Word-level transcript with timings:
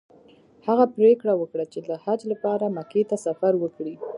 هغه 0.67 0.85
پریکړه 0.95 1.33
وکړه 1.37 1.65
چې 1.73 1.79
د 1.87 1.89
حج 2.03 2.19
لپاره 2.31 2.65
مکې 2.77 3.01
ته 3.09 3.15
سفر 3.25 3.53
وکړي. 3.63 3.93